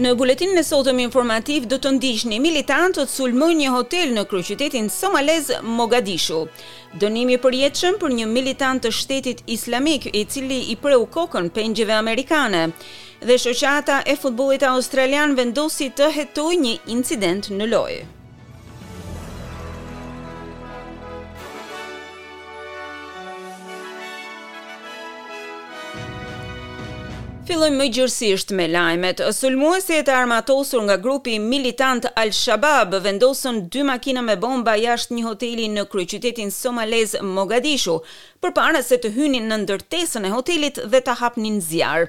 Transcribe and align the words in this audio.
Në 0.00 0.14
buletinin 0.16 0.56
e 0.56 0.62
sotëm 0.64 1.00
informativ 1.02 1.66
do 1.68 1.76
të 1.84 1.90
ndiqni 1.98 2.38
militantët 2.40 3.10
sulmojnë 3.12 3.58
një 3.62 3.72
hotel 3.74 4.12
në 4.16 4.22
qytetin 4.32 4.86
somalez 4.94 5.50
Mogadishu. 5.80 6.38
Dënimi 7.02 7.36
i 7.36 7.60
jetëshëm 7.64 7.98
për 8.00 8.14
një 8.20 8.26
militant 8.32 8.80
të 8.86 8.90
Shtetit 9.00 9.42
Islamik 9.56 10.06
i 10.06 10.24
cili 10.24 10.58
i 10.72 10.76
preu 10.86 11.04
kokën 11.18 11.50
pengjeve 11.58 11.92
amerikane. 11.98 12.64
Dhe 13.20 13.36
shoqata 13.46 14.00
e 14.06 14.16
futbollit 14.16 14.62
australian 14.72 15.34
vendosi 15.36 15.90
të 15.90 16.08
hetojë 16.16 16.60
një 16.64 16.74
incident 16.98 17.50
në 17.60 17.68
lojë. 17.74 18.00
Filloj 27.50 27.72
më 27.74 27.86
gjërësisht 27.96 28.52
me 28.54 28.68
lajmet. 28.70 29.18
Sulmuesi 29.34 29.96
e 29.98 30.02
të 30.06 30.12
armatosur 30.14 30.84
nga 30.86 30.94
grupi 31.04 31.32
militant 31.42 32.04
Al-Shabab 32.22 32.92
vendosën 33.06 33.56
dy 33.74 33.80
makina 33.88 34.22
me 34.22 34.36
bomba 34.44 34.76
jashtë 34.78 35.16
një 35.16 35.24
hoteli 35.26 35.64
në 35.72 35.82
kryqytetin 35.90 36.52
Somalez 36.54 37.16
Mogadishu, 37.32 37.96
për 38.38 38.54
para 38.60 38.82
se 38.86 39.00
të 39.02 39.10
hynin 39.16 39.50
në 39.50 39.58
ndërtesën 39.64 40.28
e 40.28 40.30
hotelit 40.36 40.78
dhe 40.92 41.00
të 41.08 41.16
hapnin 41.24 41.56
zjarë. 41.72 42.06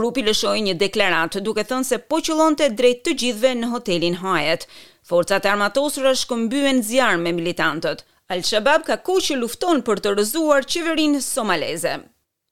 Grupi 0.00 0.24
lëshoj 0.26 0.56
një 0.66 0.74
deklarat 0.82 1.38
duke 1.46 1.62
thënë 1.70 1.86
se 1.92 2.00
po 2.10 2.18
qëllonte 2.26 2.72
drejt 2.74 3.04
të 3.06 3.14
gjithve 3.22 3.52
në 3.62 3.68
hotelin 3.76 4.18
hajet. 4.24 4.66
Forcat 5.12 5.46
armatosur 5.52 6.08
është 6.16 6.32
këmbyen 6.34 6.82
zjarë 6.90 7.22
me 7.22 7.30
militantët. 7.38 8.02
Al-Shabab 8.34 8.88
ka 8.90 8.98
ku 9.06 9.20
që 9.28 9.38
lufton 9.44 9.84
për 9.86 10.02
të 10.02 10.16
rëzuar 10.18 10.66
qeverin 10.74 11.20
Somaleze. 11.30 12.00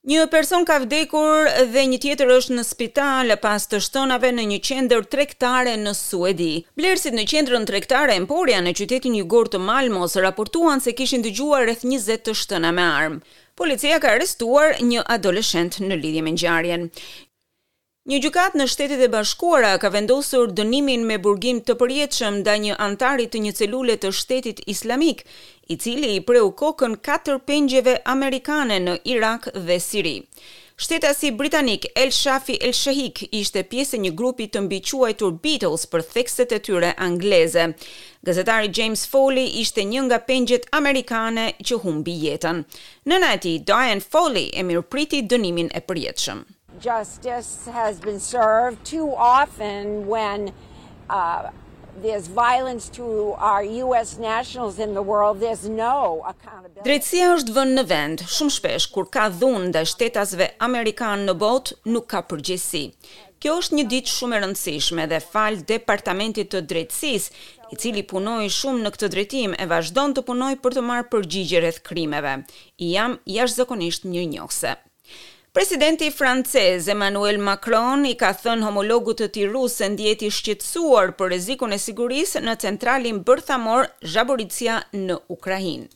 Një 0.09 0.23
person 0.33 0.63
ka 0.65 0.79
vdekur 0.81 1.51
dhe 1.75 1.83
një 1.93 1.99
tjetër 2.01 2.31
është 2.33 2.55
në 2.57 2.63
spital 2.65 3.35
pas 3.43 3.69
të 3.69 3.81
shtonave 3.85 4.31
në 4.33 4.47
një 4.53 4.59
qendër 4.65 5.03
tregtare 5.13 5.75
në 5.77 5.93
Suedi. 5.99 6.65
Blerësit 6.73 7.13
në 7.13 7.27
qendrën 7.29 7.69
tregtare 7.69 8.17
Emporia 8.17 8.63
në 8.65 8.73
qytetin 8.81 9.19
jugor 9.21 9.53
të 9.53 9.61
Malmos 9.61 10.17
raportuan 10.25 10.81
se 10.81 10.97
kishin 10.97 11.21
dëgjuar 11.27 11.67
rreth 11.69 11.85
20 11.85 12.17
të 12.27 12.33
shtëna 12.33 12.73
me 12.81 12.89
armë. 12.99 13.21
Policia 13.61 14.01
ka 14.01 14.15
arrestuar 14.17 14.81
një 14.81 15.05
adoleshent 15.05 15.77
në 15.85 16.01
lidhje 16.01 16.23
me 16.25 16.33
ngjarjen. 16.33 16.89
Një 18.09 18.17
gjukat 18.25 18.55
në 18.57 18.65
shtetit 18.73 19.01
e 19.05 19.11
bashkuara 19.13 19.75
ka 19.81 19.91
vendosur 19.93 20.49
dënimin 20.57 21.03
me 21.09 21.19
burgim 21.21 21.59
të 21.61 21.75
përjetëshëm 21.83 22.39
da 22.47 22.55
një 22.63 22.79
antarit 22.81 23.29
të 23.35 23.43
një 23.45 23.51
celule 23.59 23.97
të 24.01 24.09
shtetit 24.17 24.63
islamik, 24.73 25.21
i 25.69 25.77
cili 25.77 26.15
i 26.15 26.23
preu 26.25 26.49
kokën 26.57 26.95
4 27.09 27.37
pengjeve 27.45 27.99
amerikane 28.13 28.79
në 28.87 28.95
Irak 29.15 29.51
dhe 29.53 29.77
Siri. 29.85 30.15
Shteta 30.81 31.11
si 31.13 31.29
Britanik, 31.37 31.85
El 31.95 32.09
Shafi 32.11 32.57
El 32.65 32.73
Shahik, 32.73 33.21
ishte 33.37 33.61
pjesë 33.69 34.01
një 34.01 34.15
grupi 34.17 34.47
të 34.49 34.63
mbiquaj 34.65 35.13
tur 35.21 35.35
Beatles 35.45 35.85
për 35.93 36.05
thekset 36.15 36.55
e 36.57 36.61
tyre 36.69 36.95
angleze. 36.97 37.67
Gazetari 38.25 38.71
James 38.79 39.05
Foley 39.13 39.61
ishte 39.61 39.85
një 39.85 40.07
nga 40.09 40.23
pengjet 40.25 40.65
amerikane 40.73 41.51
që 41.61 41.77
humbi 41.85 42.17
jetën. 42.25 42.65
Në 43.05 43.21
tij, 43.45 43.59
Diane 43.69 44.01
Foley 44.01 44.49
e 44.57 44.65
mirë 44.65 44.89
priti 44.89 45.21
dënimin 45.29 45.69
e 45.77 45.85
përjetëshëm. 45.85 46.41
Justice 46.79 47.67
has 47.67 47.99
been 47.99 48.21
served 48.21 48.85
too 48.85 49.13
often 49.17 50.07
when 50.07 50.53
uh 51.09 51.51
there's 52.01 52.29
violence 52.29 52.89
to 52.89 53.35
our 53.39 53.65
US 53.65 54.17
nationals 54.17 54.79
in 54.79 54.95
the 54.95 55.03
world 55.03 55.41
there's 55.41 55.69
no 55.69 56.23
accountability 56.33 56.87
Drejtësia 56.89 57.33
është 57.35 57.55
vënë 57.57 57.75
në 57.79 57.85
vend 57.91 58.23
shumë 58.35 58.55
shpesh 58.57 58.87
kur 58.95 59.09
ka 59.17 59.27
dhunë 59.41 59.73
ndaj 59.73 59.83
shtetasve 59.93 60.47
amerikan 60.67 61.27
në 61.27 61.35
botë 61.43 61.77
nuk 61.93 62.07
ka 62.15 62.23
përgjegjësi 62.31 62.85
Kjo 63.43 63.57
është 63.59 63.77
një 63.81 63.85
ditë 63.91 64.13
shumë 64.15 64.37
e 64.39 64.43
rëndësishme 64.45 65.07
dhe 65.13 65.21
fal 65.35 65.59
departamentit 65.73 66.51
të 66.55 66.61
drejtësisë 66.71 67.75
i 67.75 67.81
cili 67.83 68.05
punoi 68.13 68.49
shumë 68.61 68.85
në 68.87 68.93
këtë 68.95 69.11
drejtim 69.17 69.57
e 69.59 69.67
vazhdon 69.71 70.15
të 70.17 70.25
punojë 70.31 70.61
për 70.65 70.79
të 70.79 70.87
marrë 70.93 71.09
përgjigje 71.17 71.63
rreth 71.65 71.83
krimeve 71.91 72.37
i 72.87 72.93
jam 72.95 73.19
jashtëzakonisht 73.39 74.07
mirënjohse 74.13 74.77
Presidenti 75.53 76.13
francez 76.13 76.87
Emmanuel 76.87 77.37
Macron 77.43 78.05
i 78.11 78.13
ka 78.21 78.31
thënë 78.43 78.69
homologut 78.69 79.19
të 79.21 79.27
Tirus 79.37 79.75
se 79.81 79.89
ndjeti 79.97 80.29
shqetësuar 80.39 81.11
për 81.19 81.33
rrezikun 81.33 81.75
e 81.75 81.81
sigurisë 81.87 82.45
në 82.47 82.55
centralin 82.67 83.19
bërthamor 83.33 83.89
Zhaboritsia 84.15 84.79
në 85.07 85.17
Ukrainë. 85.41 85.89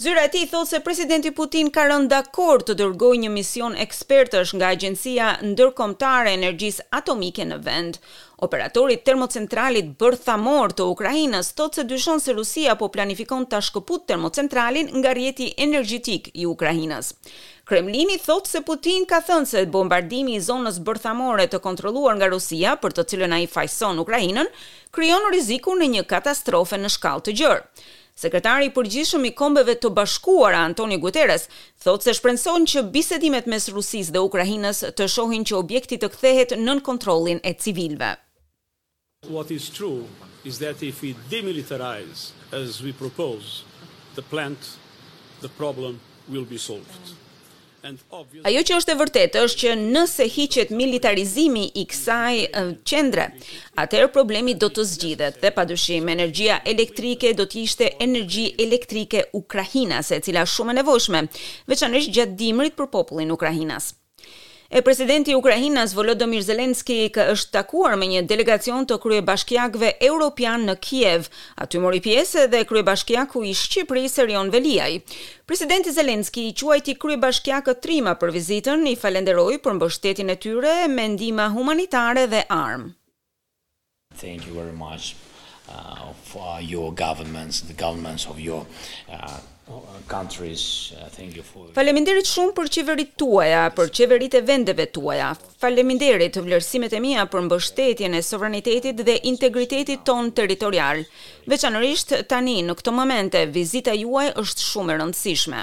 Zyra 0.00 0.22
e 0.24 0.28
tij 0.28 0.46
thot 0.50 0.68
se 0.70 0.78
presidenti 0.80 1.28
Putin 1.36 1.68
ka 1.68 1.82
rënë 1.84 2.08
dakord 2.08 2.62
të 2.64 2.74
dërgojë 2.80 3.18
një 3.24 3.30
mision 3.34 3.74
ekspertësh 3.82 4.54
nga 4.56 4.70
agjencia 4.76 5.26
ndërkombëtare 5.44 6.30
energjisë 6.38 6.86
atomike 7.00 7.44
në 7.50 7.58
vend 7.66 7.98
operatorit 8.46 9.02
termocentralit 9.04 9.90
Bërthamor 10.00 10.72
të 10.72 10.86
Ukrainës, 10.94 11.50
thotë 11.60 11.82
se 11.82 11.84
dyshon 11.92 12.22
se 12.24 12.32
Rusia 12.38 12.78
po 12.80 12.88
planifikon 12.94 13.44
ta 13.52 13.60
shkëputë 13.66 14.08
termocentralin 14.14 14.88
nga 15.02 15.12
rrjeti 15.12 15.50
energjetik 15.66 16.32
i 16.32 16.48
Ukrainës. 16.48 17.12
Kremlini 17.68 18.16
thot 18.24 18.48
se 18.48 18.64
Putin 18.70 19.04
ka 19.04 19.20
thënë 19.28 19.52
se 19.52 19.66
bombardimi 19.76 20.38
i 20.40 20.44
zonës 20.48 20.80
bërthamore 20.88 21.44
të 21.52 21.60
kontroluar 21.68 22.16
nga 22.16 22.32
Rusia, 22.32 22.78
për 22.80 22.96
të 22.96 23.06
cilën 23.12 23.36
ai 23.36 23.44
fajson 23.58 24.00
Ukrainën, 24.00 24.48
krijon 24.96 25.28
rrezikun 25.28 25.84
e 25.84 25.92
një 25.98 26.08
katastrofe 26.14 26.80
në 26.80 26.88
shkallë 26.96 27.26
të 27.28 27.36
gjerë. 27.42 27.62
Sekretari 28.20 28.66
i 28.68 28.70
përgjithshëm 28.76 29.22
i 29.30 29.30
Kombeve 29.32 29.72
të 29.80 29.90
Bashkuara 29.96 30.58
Antoni 30.68 30.98
Guterres 31.00 31.46
thotë 31.84 32.08
se 32.08 32.12
shpresojnë 32.18 32.68
që 32.72 32.82
bisedimet 32.96 33.46
mes 33.48 33.68
Rusisë 33.72 34.12
dhe 34.12 34.20
Ukrainës 34.26 34.82
të 34.98 35.06
shohin 35.14 35.46
që 35.48 35.56
objekti 35.60 35.96
të 36.02 36.10
kthehet 36.16 36.52
nën 36.66 36.82
kontrollin 36.90 37.40
e 37.50 37.54
civilëve. 37.64 38.10
What 39.36 39.50
is 39.56 39.70
true 39.78 40.04
is 40.50 40.60
that 40.64 40.82
if 40.90 41.00
we 41.06 41.14
demilitarize 41.32 42.26
as 42.60 42.82
we 42.84 42.92
propose 43.00 43.64
the 44.20 44.24
plant 44.34 44.68
the 45.46 45.52
problem 45.62 45.98
will 46.28 46.44
be 46.52 46.60
solved. 46.66 47.14
Ajo 48.44 48.60
që 48.68 48.74
është 48.76 48.92
e 48.92 48.96
vërtetë 49.00 49.42
është 49.46 49.60
që 49.60 49.74
nëse 49.80 50.26
hiqet 50.34 50.72
militarizimi 50.76 51.62
i 51.80 51.84
kësaj 51.88 52.34
qendre, 52.90 53.26
atëherë 53.84 54.10
problemi 54.16 54.54
do 54.62 54.68
të 54.74 54.84
zgjidhet. 54.90 55.38
Dhe 55.44 55.52
padyshim 55.56 56.10
energjia 56.14 56.58
elektrike 56.74 57.32
do 57.40 57.46
të 57.52 57.62
ishte 57.64 57.90
energji 58.08 58.46
elektrike 58.66 59.24
ukrainase, 59.40 60.20
e 60.20 60.26
cila 60.28 60.44
është 60.48 60.56
shumë 60.58 60.76
e 60.76 60.80
nevojshme, 60.82 61.24
veçanërisht 61.74 62.12
gjatë 62.18 62.36
dimrit 62.44 62.76
për 62.82 62.90
popullin 62.98 63.32
ukrainas. 63.38 63.94
E 64.72 64.82
presidenti 64.82 65.34
Ukrajinas 65.34 65.90
Volodymyr 65.98 66.44
Zelensky 66.46 67.08
është 67.10 67.50
takuar 67.56 67.96
me 67.98 68.06
një 68.12 68.20
delegacion 68.30 68.84
të 68.86 68.98
krye 69.02 69.24
bashkjakve 69.26 69.88
Europian 70.08 70.62
në 70.68 70.76
Kiev, 70.86 71.26
aty 71.58 71.80
mori 71.82 71.98
pjesë 72.04 72.44
dhe 72.52 72.60
krye 72.70 72.84
bashkjaku 72.86 73.42
i 73.50 73.54
Shqipëri 73.62 74.04
Serion 74.12 74.52
Veliaj. 74.54 75.00
Presidenti 75.50 75.90
Zelensky 75.96 76.44
i 76.46 76.54
quajti 76.62 76.94
krye 77.02 77.18
bashkjakët 77.26 77.82
trima 77.82 78.14
për 78.22 78.30
vizitën, 78.38 78.86
i 78.86 78.94
falenderoj 79.02 79.58
për 79.66 79.74
mbështetin 79.80 80.30
e 80.30 80.38
tyre 80.44 80.76
me 80.94 81.08
ndima 81.16 81.50
humanitare 81.56 82.28
dhe 82.30 82.44
armë. 82.60 82.92
Thank 84.22 84.46
you 84.46 84.54
very 84.62 84.76
much 84.86 85.16
uh, 85.66 86.14
for 86.32 86.62
your 86.74 86.94
governments, 87.02 87.58
the 87.72 87.78
governments 87.86 88.26
of 88.30 88.38
your 88.38 88.62
uh, 89.10 89.40
Uh, 89.70 91.10
Faleminderit 91.76 92.26
shumë 92.26 92.54
për 92.56 92.70
qeverit 92.76 93.12
tuaja, 93.22 93.60
për 93.76 93.90
qeverit 93.98 94.34
e 94.34 94.40
vendeve 94.50 94.86
tuaja. 94.96 95.28
Faleminderit 95.64 96.34
të 96.34 96.42
vlerësimet 96.48 96.96
e 96.96 97.00
mija 97.04 97.26
për 97.34 97.44
mbështetjen 97.46 98.16
e 98.18 98.22
sovranitetit 98.32 99.02
dhe 99.06 99.16
integritetit 99.32 100.02
ton 100.10 100.32
territorial. 100.40 101.04
Veçanërisht 101.54 102.16
tani, 102.34 102.58
në 102.70 102.76
këto 102.80 102.96
momente, 102.98 103.44
vizita 103.60 103.94
juaj 104.02 104.28
është 104.44 104.68
shumë 104.72 104.96
e 104.96 104.98
rëndësishme. 105.04 105.62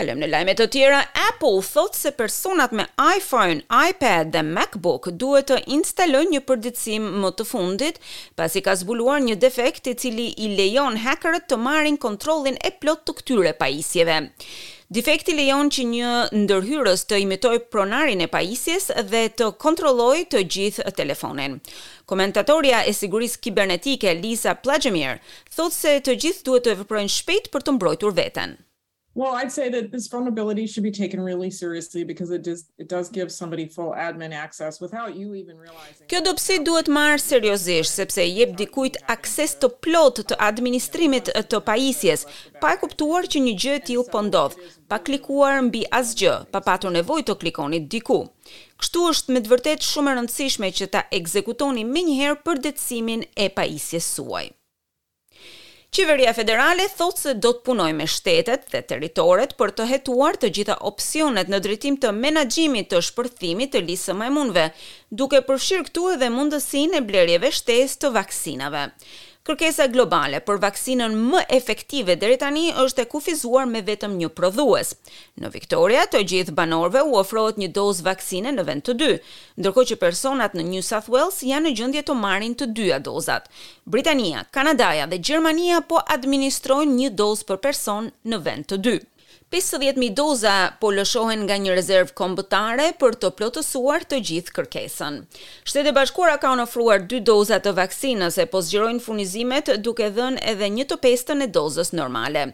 Kalëm 0.00 0.16
në 0.22 0.30
lajmet 0.32 0.56
të 0.56 0.64
tjera, 0.72 0.98
Apple 1.28 1.58
thot 1.60 1.92
se 1.98 2.08
personat 2.16 2.70
me 2.72 2.86
iPhone, 3.04 3.58
iPad 3.68 4.30
dhe 4.32 4.40
MacBook 4.46 5.10
duhet 5.20 5.50
të 5.50 5.58
instalojnë 5.76 6.32
një 6.34 6.40
përditësim 6.50 7.04
më 7.20 7.30
të 7.36 7.44
fundit, 7.50 7.98
pasi 8.38 8.62
ka 8.64 8.72
zbuluar 8.80 9.20
një 9.20 9.36
defekt 9.42 9.90
i 9.92 9.94
cili 10.00 10.30
i 10.40 10.48
lejon 10.56 10.96
hackerët 11.02 11.50
të 11.52 11.58
marrin 11.66 11.98
kontrollin 12.00 12.56
e 12.64 12.70
plot 12.80 13.02
të 13.10 13.16
këtyre 13.18 13.52
pajisjeve. 13.60 14.16
Defekti 14.90 15.36
lejon 15.36 15.68
që 15.76 15.84
një 15.92 16.14
ndërhyrës 16.46 17.04
të 17.10 17.20
imitoj 17.26 17.58
pronarin 17.68 18.24
e 18.24 18.30
pajisjes 18.38 18.88
dhe 19.12 19.26
të 19.36 19.50
kontroloj 19.66 20.16
të 20.32 20.46
gjithë 20.56 20.94
telefonin. 21.02 21.58
Komentatorja 22.08 22.86
e 22.88 22.96
sigurisë 22.96 23.42
kibernetike 23.44 24.16
Lisa 24.24 24.56
Plagemir 24.64 25.20
thot 25.58 25.76
se 25.76 25.98
të 26.08 26.16
gjithë 26.24 26.44
duhet 26.48 26.68
të 26.70 26.78
vëprojnë 26.80 27.16
shpejt 27.18 27.52
për 27.52 27.68
të 27.68 27.76
mbrojtur 27.76 28.16
veten. 28.22 28.58
Well, 29.12 29.34
I'd 29.34 29.50
say 29.50 29.68
that 29.70 29.90
this 29.90 30.06
vulnerability 30.06 30.68
should 30.68 30.84
be 30.84 30.92
taken 30.92 31.20
really 31.20 31.50
seriously 31.50 32.04
because 32.04 32.30
it 32.30 32.44
does 32.44 32.64
it 32.78 32.88
does 32.88 33.08
give 33.10 33.28
somebody 33.32 33.66
full 33.66 33.90
admin 33.92 34.32
access 34.32 34.80
without 34.80 35.16
you 35.16 35.34
even 35.34 35.56
realizing. 35.58 36.06
Kjo 36.06 36.20
dobësi 36.28 36.58
duhet 36.68 36.86
marrë 36.94 37.16
seriozisht 37.24 37.90
sepse 37.98 38.22
i 38.28 38.36
jep 38.36 38.54
dikujt 38.60 39.00
akses 39.10 39.56
të 39.60 39.70
plot 39.82 40.22
të 40.30 40.38
administrimit 40.48 41.32
të 41.50 41.60
pajisjes, 41.70 42.22
pa 42.62 42.76
e 42.76 42.78
kuptuar 42.84 43.26
që 43.34 43.42
një 43.48 43.56
gjë 43.64 43.74
e 43.80 43.82
tillë 43.90 44.06
po 44.14 44.22
ndodh, 44.28 44.54
pa 44.90 45.00
klikuar 45.02 45.58
mbi 45.66 45.82
asgjë, 46.02 46.36
pa 46.54 46.62
patur 46.70 46.94
nevojë 46.94 47.28
të 47.32 47.38
klikoni 47.42 47.82
diku. 47.96 48.20
Kështu 48.80 49.08
është 49.10 49.34
me 49.34 49.42
të 49.42 49.54
vërtetë 49.56 49.90
shumë 49.90 50.14
e 50.14 50.16
rëndësishme 50.20 50.70
që 50.78 50.90
ta 50.94 51.02
ekzekutoni 51.18 51.82
menjëherë 51.96 52.40
për 52.46 52.62
detsimin 52.70 53.26
e 53.34 53.50
pajisjes 53.58 54.06
suaj. 54.16 54.46
Qeveria 55.90 56.30
federale 56.32 56.84
thot 56.94 57.18
se 57.18 57.32
do 57.44 57.50
të 57.50 57.64
punoj 57.66 57.88
me 58.00 58.04
shtetet 58.06 58.68
dhe 58.70 58.80
teritoret 58.92 59.56
për 59.58 59.72
të 59.78 59.86
hetuar 59.92 60.36
të 60.38 60.50
gjitha 60.58 60.76
opsionet 60.90 61.48
në 61.50 61.58
drejtim 61.64 61.96
të 62.04 62.12
menaxhimit 62.18 62.86
të 62.92 63.00
shpërthimit 63.08 63.72
të 63.74 63.82
lisë 63.88 64.14
majmunve, 64.20 64.68
duke 65.22 65.40
përfshirë 65.48 65.88
këtu 65.88 66.04
edhe 66.12 66.28
mundësinë 66.36 67.00
e 67.00 67.02
blerjeve 67.10 67.50
shtesë 67.58 68.02
të 68.04 68.12
vaksinave. 68.20 68.84
Kërkesa 69.50 69.88
globale 69.90 70.38
për 70.46 70.58
vaksinën 70.62 71.14
më 71.30 71.40
efektive 71.56 72.14
deri 72.22 72.36
tani 72.38 72.68
është 72.84 73.02
e 73.02 73.08
kufizuar 73.10 73.64
me 73.70 73.80
vetëm 73.88 74.12
një 74.20 74.28
prodhues. 74.38 74.92
Në 75.42 75.50
Victoria, 75.56 76.04
të 76.12 76.20
gjithë 76.32 76.54
banorëve 76.54 77.02
u 77.10 77.16
ofrohet 77.18 77.58
një 77.58 77.70
dozë 77.74 78.06
vaksine 78.06 78.52
në 78.54 78.66
vend 78.68 78.84
të 78.86 78.94
dy, 79.00 79.08
ndërkohë 79.58 79.90
që 79.90 79.98
personat 80.04 80.54
në 80.54 80.68
New 80.68 80.86
South 80.92 81.10
Wales 81.10 81.42
janë 81.48 81.66
në 81.66 81.74
gjendje 81.80 82.04
të 82.10 82.18
marrin 82.22 82.54
të 82.60 82.70
dyja 82.78 83.00
dozat. 83.08 83.50
Britania, 83.90 84.44
Kanada 84.54 84.92
dhe 85.10 85.18
Gjermania 85.18 85.80
po 85.82 85.98
administrojnë 86.06 87.00
një 87.02 87.10
dozë 87.18 87.50
për 87.50 87.62
person 87.66 88.12
në 88.30 88.42
vend 88.46 88.70
të 88.70 88.78
dy. 88.86 88.96
50.000 89.52 90.14
doza 90.16 90.54
po 90.80 90.88
lëshohen 90.94 91.42
nga 91.48 91.56
një 91.62 91.74
rezervë 91.76 92.14
kombëtare 92.20 92.86
për 93.02 93.16
të 93.22 93.30
plotësuar 93.40 94.06
të 94.10 94.20
gjithë 94.30 94.54
kërkesën. 94.58 95.18
Shtetet 95.66 95.90
e 95.92 95.96
Bashkuara 95.98 96.36
kanë 96.44 96.66
ofruar 96.66 97.04
2 97.14 97.22
doza 97.32 97.58
të 97.66 97.74
vaksinës 97.80 98.38
e 98.44 98.48
po 98.54 98.62
zgjerojnë 98.68 99.04
furnizimet 99.06 99.74
duke 99.88 100.10
dhënë 100.18 100.44
edhe 100.54 100.72
një 100.78 100.88
të 100.92 101.00
pestën 101.06 101.46
e 101.48 101.52
dozës 101.58 101.94
normale. 102.02 102.50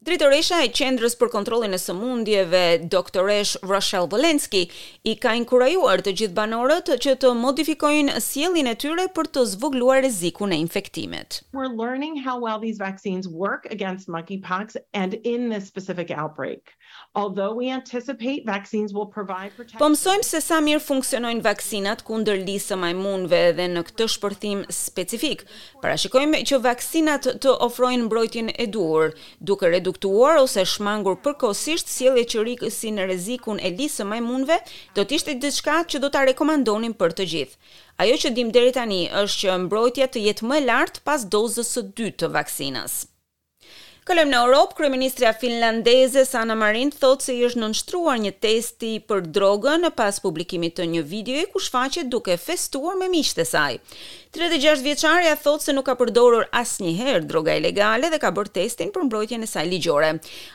Dritoresha 0.00 0.62
e 0.64 0.70
Qendrës 0.72 1.12
për 1.20 1.28
Kontrollin 1.28 1.74
e 1.76 1.78
Sëmundjeve, 1.78 2.60
doktoresh 2.88 3.58
Rochelle 3.68 4.08
Volenski, 4.08 4.62
i 5.04 5.12
ka 5.20 5.34
inkurajuar 5.36 6.00
të 6.00 6.14
gjithë 6.22 6.36
banorët 6.38 6.88
që 7.04 7.18
të 7.20 7.34
modifikojnë 7.36 8.14
sjelljen 8.24 8.70
e 8.70 8.74
tyre 8.80 9.04
për 9.12 9.28
të 9.34 9.42
zvogëluar 9.52 10.00
rrezikun 10.00 10.54
e 10.56 10.58
infektimit. 10.62 11.42
We're 11.52 11.68
learning 11.76 12.16
how 12.24 12.38
well 12.40 12.56
these 12.62 12.80
vaccines 12.80 13.28
work 13.28 13.68
against 13.76 14.08
monkeypox 14.08 14.78
and 14.94 15.18
in 15.34 15.50
this 15.52 15.68
specific 15.68 16.08
outbreak. 16.10 16.72
Although 17.14 17.54
we 17.54 17.68
anticipate 17.70 18.46
vaccines 18.46 18.94
will 18.96 19.04
provide 19.18 19.52
protection. 19.56 19.82
Po 19.82 19.92
mësojmë 19.92 20.24
se 20.26 20.40
sa 20.42 20.62
mirë 20.64 20.80
funksionojnë 20.82 21.44
vaksinat 21.44 22.04
kundër 22.08 22.40
lisë 22.46 22.78
majmunëve 22.80 23.42
dhe 23.60 23.68
në 23.76 23.84
këtë 23.90 24.08
shpërthim 24.16 24.64
specifik. 24.80 25.44
Parashikojmë 25.84 26.40
që 26.50 26.62
vaksinat 26.64 27.28
të 27.44 27.52
ofrojnë 27.68 28.08
mbrojtjen 28.08 28.50
e 28.56 28.66
duhur, 28.72 29.12
duke 29.44 29.68
redu 29.74 29.89
reduktuar 29.90 30.36
ose 30.40 30.62
shmangur 30.64 31.16
përkohësisht 31.24 31.90
sjellje 31.90 32.22
që 32.32 32.44
rikësin 32.48 33.00
rrezikun 33.04 33.58
e 33.58 33.72
lisë 33.80 34.00
së 34.02 34.06
majmunëve, 34.10 34.58
do 34.98 35.02
të 35.04 35.18
ishte 35.18 35.34
diçka 35.42 35.80
që 35.90 36.00
do 36.04 36.08
ta 36.16 36.22
rekomandonin 36.30 36.94
për 37.02 37.12
të 37.18 37.26
gjithë. 37.32 37.58
Ajo 38.04 38.16
që 38.24 38.34
dim 38.38 38.52
deri 38.58 38.72
tani 38.78 39.00
është 39.24 39.40
që 39.46 39.58
mbrojtja 39.66 40.06
të 40.14 40.24
jetë 40.28 40.46
më 40.52 40.60
e 40.62 40.66
lartë 40.70 41.02
pas 41.10 41.24
dozës 41.36 41.74
së 41.74 41.88
dytë 41.94 42.18
të 42.24 42.34
vaksinës. 42.38 43.00
Kalojmë 44.10 44.26
në 44.32 44.38
Europë, 44.42 44.74
kryeministria 44.74 45.30
finlandeze 45.38 46.24
Sanna 46.26 46.56
Marin 46.58 46.88
thotë 46.90 47.28
se 47.28 47.34
i 47.38 47.44
është 47.46 47.60
nënshtruar 47.62 48.16
një 48.24 48.32
testi 48.42 48.88
për 49.06 49.20
drogën 49.36 49.84
pas 49.94 50.16
publikimit 50.24 50.74
të 50.80 50.86
një 50.94 51.02
videoje 51.06 51.44
ku 51.52 51.62
shfaqet 51.62 52.08
duke 52.10 52.34
festuar 52.42 52.96
me 52.98 53.06
miqtë 53.12 53.44
e 53.44 53.44
saj. 53.52 53.76
36 54.34 54.82
vjeçarja 54.88 55.36
thotë 55.44 55.68
se 55.68 55.76
nuk 55.78 55.86
ka 55.86 55.94
përdorur 56.00 56.48
asnjëherë 56.62 57.22
droga 57.30 57.54
ilegale 57.62 58.10
dhe 58.10 58.18
ka 58.26 58.32
bërë 58.40 58.54
testin 58.58 58.90
për 58.96 59.06
mbrojtjen 59.06 59.46
e 59.46 59.52
saj 59.52 59.68
ligjore. 59.70 60.10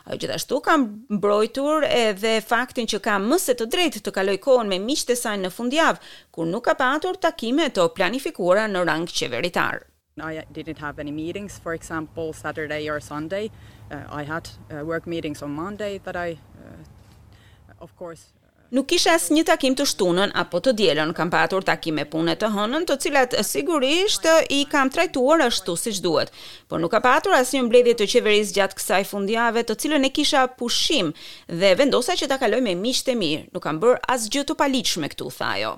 Ajo 0.09 0.19
gjithashtu 0.25 0.59
ka 0.67 0.75
mbrojtur 0.83 1.87
edhe 2.03 2.35
faktin 2.51 2.91
që 2.91 2.99
ka 3.07 3.15
më 3.23 3.39
së 3.45 3.55
të 3.61 3.69
drejtë 3.71 4.03
të 4.03 4.15
kaloj 4.19 4.35
kohën 4.49 4.67
me 4.73 4.81
miqtë 4.91 5.15
e 5.15 5.21
saj 5.23 5.37
në 5.47 5.55
fundjavë, 5.61 6.03
kur 6.35 6.51
nuk 6.51 6.67
ka 6.67 6.75
patur 6.83 7.15
takime 7.29 7.71
të 7.71 7.87
planifikuara 7.95 8.67
në 8.75 8.83
rang 8.91 9.07
qeveritar. 9.23 9.85
I 10.23 10.43
didn't 10.49 10.77
have 10.79 10.97
any 10.99 11.11
meetings 11.11 11.59
for 11.61 11.73
example 11.73 12.31
Saturday 12.31 12.89
or 12.89 13.01
Sunday. 13.01 13.51
Uh, 13.91 13.97
I 14.09 14.23
had 14.23 14.47
uh, 14.71 14.85
work 14.85 15.05
meetings 15.07 15.41
on 15.43 15.51
Monday 15.53 15.99
that 16.05 16.15
I 16.15 16.37
uh, 16.63 17.81
of 17.83 17.93
course 17.99 18.21
uh, 18.45 18.61
Nuk 18.71 18.87
kisha 18.87 19.11
as 19.11 19.27
një 19.29 19.43
takim 19.49 19.75
të 19.75 19.83
shtunën 19.91 20.31
apo 20.43 20.61
të 20.63 20.71
dielën, 20.79 21.11
kam 21.19 21.27
patur 21.33 21.67
takime 21.67 22.05
pune 22.13 22.31
të 22.39 22.47
hënën, 22.55 22.85
të 22.87 22.97
cilat 23.03 23.35
uh, 23.35 23.43
sigurisht 23.43 24.23
uh, 24.31 24.39
i 24.55 24.61
kam 24.71 24.87
trajtuar 24.89 25.43
ashtu 25.49 25.75
siç 25.77 25.99
duhet. 26.03 26.31
Por 26.71 26.79
nuk 26.79 26.95
ka 26.95 27.01
patur 27.03 27.35
asnjë 27.41 27.65
mbledhje 27.67 27.97
të 27.99 28.07
qeverisë 28.13 28.55
gjatë 28.61 28.79
kësaj 28.79 29.01
fundjave, 29.11 29.65
të 29.67 29.75
cilën 29.83 30.07
e 30.07 30.11
kisha 30.15 30.45
pushim 30.55 31.11
dhe 31.51 31.73
vendosa 31.83 32.15
që 32.15 32.31
ta 32.31 32.39
kaloj 32.45 32.61
me 32.69 32.77
miqtë 32.87 33.11
e 33.11 33.17
mirë. 33.25 33.43
Nuk 33.51 33.67
kam 33.67 33.83
bër 33.83 33.99
asgjë 34.15 34.45
të 34.47 34.55
paligjshme 34.63 35.11
këtu, 35.13 35.27
thajë. 35.41 35.73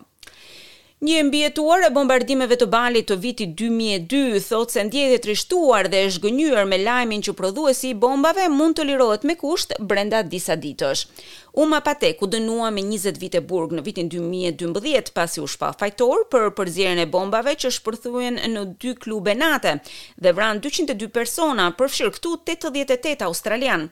Një 0.98 1.18
mbjetuar 1.28 1.84
e 1.86 1.90
bombardimeve 1.94 2.56
të 2.58 2.66
balit 2.74 3.06
të 3.12 3.18
vitit 3.22 3.52
2002 3.62 4.40
thot 4.48 4.72
se 4.74 4.82
ndjetit 4.88 5.28
trishtuar 5.28 5.86
dhe 5.94 6.00
është 6.08 6.24
gënyër 6.24 6.64
me 6.66 6.80
lajmin 6.82 7.22
që 7.28 7.36
prodhuesi 7.38 7.92
i 7.94 7.98
bombave 8.04 8.48
mund 8.50 8.80
të 8.80 8.88
lirohet 8.90 9.28
me 9.30 9.36
kusht 9.38 9.76
brenda 9.78 10.24
disa 10.26 10.58
ditësh. 10.58 11.04
Uma 11.58 11.84
Pate 11.86 12.10
ku 12.18 12.26
dënua 12.30 12.72
me 12.74 12.82
20 12.86 13.20
vite 13.22 13.44
burg 13.46 13.76
në 13.78 13.84
vitin 13.86 14.10
2012 14.14 15.14
pasi 15.18 15.42
u 15.42 15.46
shpa 15.50 15.70
fajtor 15.78 16.26
për 16.34 16.50
përzirën 16.58 17.02
e 17.02 17.06
bombave 17.14 17.54
që 17.62 17.72
shpërthujen 17.78 18.42
në 18.56 18.66
dy 18.82 18.96
klube 19.02 19.38
nate 19.38 19.76
dhe 20.18 20.34
vran 20.38 20.62
202 20.66 21.12
persona 21.18 21.70
përfshirë 21.78 22.16
këtu 22.18 22.36
88 22.42 23.24
australian. 23.30 23.86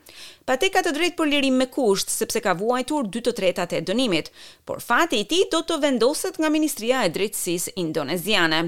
Pate 0.46 0.68
ka 0.70 0.78
të 0.86 0.92
drejt 0.94 1.16
për 1.18 1.26
lirim 1.26 1.56
me 1.58 1.64
kusht, 1.74 2.06
sepse 2.12 2.38
ka 2.42 2.52
vuajtur 2.54 3.08
2 3.10 3.20
të 3.26 3.32
tretat 3.34 3.72
e 3.74 3.80
dënimit, 3.88 4.28
por 4.68 4.78
fati 4.84 5.18
i 5.18 5.26
ti 5.26 5.40
do 5.50 5.58
të 5.66 5.78
vendoset 5.82 6.38
nga 6.38 6.46
Ministria 6.54 7.00
e 7.02 7.10
Drejtsis 7.10 7.64
Indoneziane. 7.82 8.60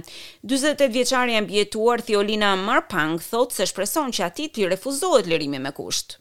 28 0.42 0.90
vjeqari 0.96 1.36
e 1.38 1.40
mbjetuar 1.44 2.02
Theolina 2.02 2.50
Marpang 2.58 3.14
thot 3.28 3.54
se 3.54 3.62
shpreson 3.70 4.10
që 4.10 4.26
ati 4.26 4.48
ti 4.50 4.66
refuzohet 4.66 5.30
lirimi 5.30 5.60
me 5.62 5.70
kusht. 5.76 6.18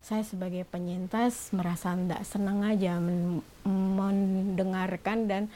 Saya 0.00 0.24
sebagai 0.24 0.64
penyintas 0.64 1.52
merasa 1.52 1.92
ndak 1.94 2.24
senang 2.24 2.64
aja 2.64 2.96
mendengarkan 4.00 5.26
dan 5.28 5.50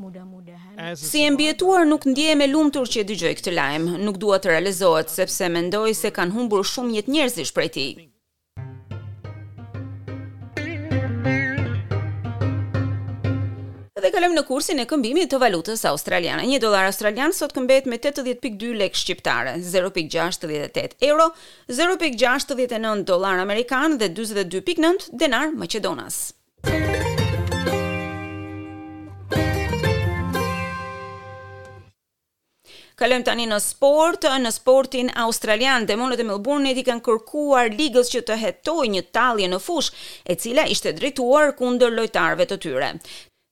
mudah-mudahan 0.00 0.96
Si 0.96 1.28
nuk 1.30 2.02
ndje 2.08 2.30
me 2.40 2.46
lumtur 2.48 2.86
që 2.88 3.04
dëgjoj 3.04 3.34
këtë 3.36 3.52
lajm, 3.52 3.84
nuk 4.04 4.16
dua 4.16 4.38
të 4.40 4.48
realizohet 4.48 5.10
sepse 5.12 5.48
mendoj 5.58 5.92
se 5.94 6.08
kanë 6.10 6.32
humbur 6.38 6.64
shumë 6.64 6.92
jetë 6.98 7.10
njerëzish 7.18 7.52
prej 7.52 7.68
tij. 7.76 7.92
kalojmë 14.22 14.38
në 14.38 14.42
kursin 14.46 14.78
e 14.78 14.84
këmbimit 14.86 15.32
të 15.32 15.38
valutës 15.42 15.80
australiane. 15.88 16.44
Një 16.46 16.60
dollar 16.62 16.84
australian 16.86 17.32
sot 17.34 17.50
këmbet 17.56 17.88
me 17.90 17.96
80.2 17.98 18.68
lek 18.78 18.94
shqiptare, 18.94 19.56
0.68 19.66 20.92
euro, 21.08 21.26
0.69 21.74 22.92
dollar 23.10 23.40
amerikan 23.42 23.96
dhe 23.98 24.06
42.9 24.14 25.08
denar 25.18 25.50
maqedonas. 25.58 26.20
Kalojmë 33.02 33.26
tani 33.26 33.48
në 33.50 33.58
sport, 33.58 34.28
në 34.44 34.52
sportin 34.54 35.10
australian. 35.24 35.88
Demonët 35.90 36.22
e 36.22 36.28
Melbourne 36.28 36.70
i 36.78 36.84
kanë 36.86 37.02
kërkuar 37.08 37.74
ligës 37.74 38.12
që 38.14 38.22
të 38.28 38.36
hetojë 38.44 38.94
një 38.94 39.04
tallje 39.16 39.50
në 39.50 39.58
fush 39.66 39.90
e 40.30 40.38
cila 40.38 40.68
ishte 40.70 40.94
drejtuar 40.94 41.56
kundër 41.58 41.90
lojtarëve 41.98 42.46
të 42.52 42.60
tyre. 42.62 42.92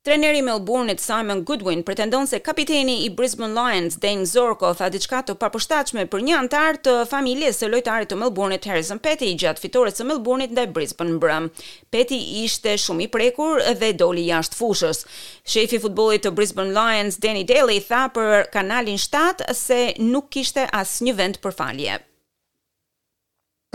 Treneri 0.06 0.40
Melbourneit 0.42 1.00
Simon 1.00 1.42
Goodwin 1.44 1.82
pretendon 1.82 2.26
se 2.26 2.38
kapiteni 2.38 3.04
i 3.04 3.10
Brisbane 3.10 3.54
Lions 3.62 3.96
Dane 3.98 4.24
Zorko 4.26 4.70
tha 4.78 4.86
diçka 4.94 5.18
të 5.28 5.34
papërshtatshme 5.42 6.06
për 6.14 6.22
një 6.28 6.36
antar 6.40 6.78
të 6.86 6.94
familjes 7.10 7.60
së 7.60 7.68
lojtarit 7.68 8.08
të 8.08 8.16
Melbourneit 8.22 8.64
Harrison 8.70 9.00
Petty 9.06 9.28
gjatë 9.42 9.60
fitores 9.66 10.00
së 10.00 10.06
Melbourneit 10.12 10.54
ndaj 10.56 10.64
Brisbane 10.78 11.18
Brum. 11.20 11.50
Petty 11.96 12.16
ishte 12.46 12.78
shumë 12.80 13.04
i 13.04 13.10
prekur 13.18 13.60
dhe 13.82 13.92
doli 14.04 14.24
jashtë 14.30 14.58
fushës. 14.62 15.02
Shefi 15.44 15.76
i 15.76 15.82
futbollit 15.84 16.24
të 16.24 16.32
Brisbane 16.40 16.72
Lions 16.78 17.20
Danny 17.26 17.44
Daly 17.52 17.76
tha 17.90 18.06
për 18.16 18.48
kanalin 18.56 18.96
7 19.04 19.44
se 19.60 19.80
nuk 20.14 20.32
kishte 20.38 20.64
asnjë 20.80 21.16
vend 21.20 21.42
për 21.44 21.58
falje. 21.60 22.00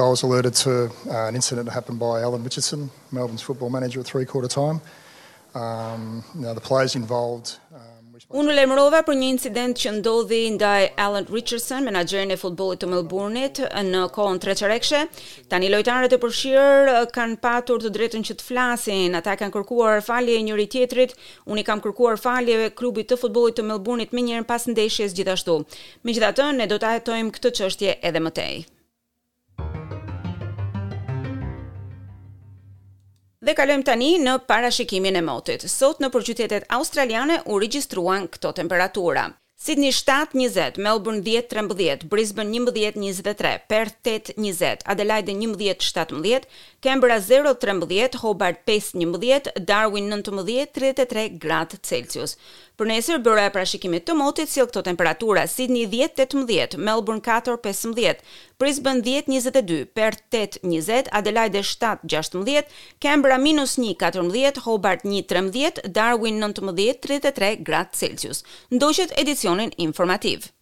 I 0.02 0.10
was 0.10 0.26
alerted 0.26 0.58
to 0.66 0.76
uh, 0.90 1.30
an 1.30 1.36
incident 1.36 1.68
that 1.70 1.76
happened 1.82 2.00
by 2.00 2.24
Alan 2.26 2.44
Richardson, 2.44 2.90
Melbourne's 3.12 3.46
football 3.52 3.70
manager 3.70 4.00
at 4.02 4.08
three 4.14 4.26
quarter 4.26 4.50
time 4.62 4.82
um 5.56 6.24
you 6.36 6.42
know 6.42 6.54
the 6.54 6.62
players 6.62 6.96
involved 6.96 7.60
um 7.74 7.82
Unë 8.42 8.54
lemrova 8.56 9.02
për 9.06 9.18
një 9.20 9.28
incident 9.30 9.76
që 9.78 9.92
ndodhi 9.98 10.38
ndaj 10.56 10.86
Alan 11.04 11.28
Richardson, 11.30 11.84
menaxherin 11.86 12.32
e 12.34 12.38
futbollit 12.40 12.80
të 12.82 12.88
Melbourne-it 12.90 13.60
në 13.92 14.06
kohën 14.16 14.40
treçerekshe. 14.42 15.02
Tani 15.52 15.68
lojtarët 15.70 16.16
e 16.16 16.20
përfshir 16.24 16.92
kanë 17.16 17.38
patur 17.44 17.84
të 17.84 17.92
drejtën 17.98 18.24
që 18.26 18.38
të 18.40 18.48
flasin. 18.50 19.18
Ata 19.20 19.36
kanë 19.44 19.54
kërkuar 19.58 20.00
falje 20.08 20.38
njëri 20.48 20.66
tjetrit. 20.74 21.14
Unë 21.46 21.62
i 21.62 21.66
kam 21.68 21.84
kërkuar 21.86 22.16
falje 22.24 22.72
klubit 22.80 23.12
të 23.12 23.20
futbollit 23.22 23.60
të 23.60 23.68
Melbourne-it 23.70 24.16
më 24.16 24.26
njëherë 24.30 24.48
pas 24.50 24.66
ndeshjes 24.72 25.14
gjithashtu. 25.16 25.60
Megjithatë, 26.08 26.52
ne 26.64 26.72
do 26.72 26.80
ta 26.82 26.96
hetojmë 26.98 27.36
këtë 27.38 27.54
çështje 27.60 27.98
edhe 28.02 28.24
më 28.26 28.34
tej. 28.40 28.64
Dhe 33.46 33.54
kalojmë 33.54 33.84
tani 33.86 34.08
në 34.26 34.32
parashikimin 34.50 35.20
e 35.20 35.22
motit. 35.28 35.68
Sot 35.70 36.00
në 36.02 36.10
përqytetet 36.16 36.66
australiane 36.80 37.44
u 37.54 37.60
regjistruan 37.62 38.26
këto 38.34 38.56
temperatura. 38.58 39.28
Sydney 39.66 39.94
7-20, 39.96 40.82
Melbourne 40.84 41.22
10-13, 41.24 42.04
Brisbane 42.12 42.52
11-23, 42.60 43.52
Perth 43.72 44.02
8-20, 44.12 44.82
Adelaide 44.92 45.32
11-17, 45.32 46.44
Canberra 46.86 47.16
0-13, 47.24 48.18
Hobart 48.22 48.60
5-11, 48.68 49.54
Darwin 49.70 50.10
19 50.12 50.74
33 50.76 51.38
gradë 51.42 51.80
Celsius. 51.88 52.36
Për 52.76 52.92
nesër, 52.92 53.22
bërë 53.26 53.48
e 53.48 53.54
prashikimit 53.56 54.06
të 54.10 54.18
motit, 54.20 54.52
si 54.52 54.60
këto 54.60 54.84
temperatura, 54.90 55.46
Sydney 55.48 55.88
10-18, 55.88 56.76
Melbourne 56.86 57.24
4-15, 57.24 58.26
Brisbane 58.58 59.02
10 59.02 59.26
22, 59.28 59.86
Perth 59.86 60.22
8 60.32 60.60
20, 60.64 61.10
Adelaide 61.12 61.62
7 61.62 62.00
16, 62.06 62.64
Canberra 63.02 63.38
minus 63.38 63.78
1 63.78 63.96
14, 63.96 64.58
Hobart 64.64 65.04
1 65.04 65.24
13, 65.28 65.92
Darwin 65.92 66.40
19 66.40 66.94
33 67.04 67.60
gradë 67.68 67.94
Celsius. 68.00 68.44
Ndoqët 68.72 69.12
edicionin 69.20 69.76
informativë. 69.78 70.55